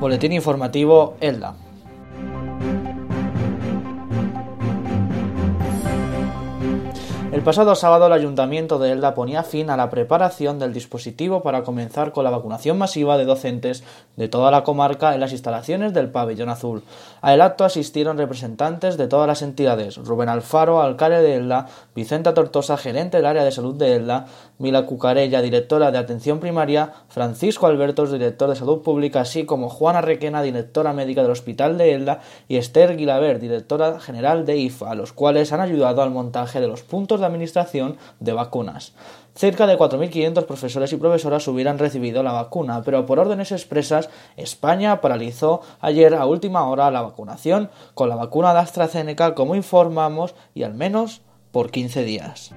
[0.00, 1.54] Boletín informativo Elda.
[7.38, 11.62] El pasado sábado el Ayuntamiento de Elda ponía fin a la preparación del dispositivo para
[11.62, 13.84] comenzar con la vacunación masiva de docentes
[14.16, 16.82] de toda la comarca en las instalaciones del Pabellón Azul.
[17.20, 22.76] Al acto asistieron representantes de todas las entidades, Rubén Alfaro, alcalde de Elda, Vicenta Tortosa,
[22.76, 24.26] gerente del área de salud de Elda,
[24.58, 30.00] Mila Cucarella, directora de atención primaria, Francisco Albertos, director de salud pública, así como Juana
[30.00, 35.12] Requena, directora médica del Hospital de Elda, y Esther Guilaber, directora general de IFA, los
[35.12, 38.94] cuales han ayudado al montaje de los puntos de administración de vacunas.
[39.34, 45.00] Cerca de 4.500 profesores y profesoras hubieran recibido la vacuna, pero por órdenes expresas, España
[45.00, 50.64] paralizó ayer a última hora la vacunación con la vacuna de AstraZeneca, como informamos, y
[50.64, 52.52] al menos por 15 días.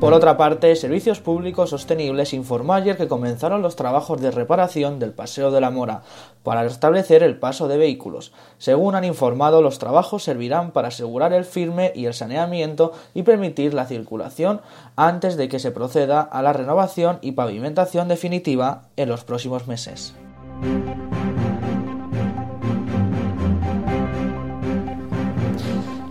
[0.00, 5.12] Por otra parte, Servicios Públicos Sostenibles informó ayer que comenzaron los trabajos de reparación del
[5.12, 6.02] Paseo de la Mora
[6.42, 8.32] para restablecer el paso de vehículos.
[8.58, 13.72] Según han informado, los trabajos servirán para asegurar el firme y el saneamiento y permitir
[13.72, 14.60] la circulación
[14.96, 20.14] antes de que se proceda a la renovación y pavimentación definitiva en los próximos meses.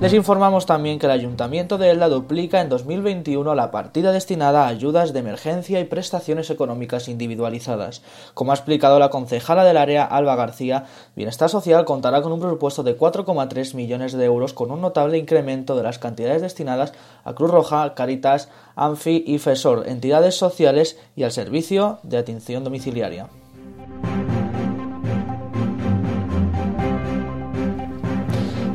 [0.04, 4.68] Les informamos también que el Ayuntamiento de Elda duplica en 2021 la partida destinada a
[4.68, 8.02] ayudas de emergencia y prestaciones económicas individualizadas.
[8.34, 12.84] Como ha explicado la concejala del área, Alba García, Bienestar Social contará con un presupuesto
[12.84, 16.92] de 4,3 millones de euros con un notable incremento de las cantidades destinadas
[17.24, 23.30] a Cruz Roja, Caritas, Anfi y FESOR, entidades sociales y al servicio de atención domiciliaria.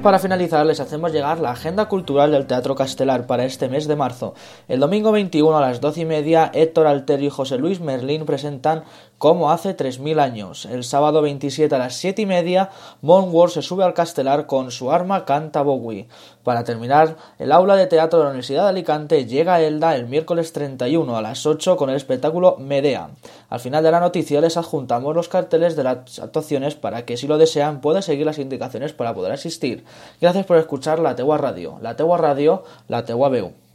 [0.08, 3.94] Para finalizar, les hacemos llegar la agenda cultural del Teatro Castelar para este mes de
[3.94, 4.32] marzo.
[4.66, 8.84] El domingo 21 a las 12 y media, Héctor Alterio y José Luis Merlín presentan
[9.18, 10.64] Como hace 3.000 años.
[10.64, 12.70] El sábado 27 a las 7 y media,
[13.02, 16.06] Mon se sube al Castelar con su arma Canta Bowie.
[16.44, 20.06] Para terminar, el aula de teatro de la Universidad de Alicante llega a Elda el
[20.06, 23.10] miércoles 31 a las 8 con el espectáculo Medea.
[23.48, 27.26] Al final de la noticia les adjuntamos los carteles de las actuaciones para que si
[27.26, 29.84] lo desean puedan seguir las indicaciones para poder asistir.
[30.20, 31.78] Gracias por escuchar la Tegua Radio.
[31.82, 33.67] La Tegua Radio, la Tegua Veu.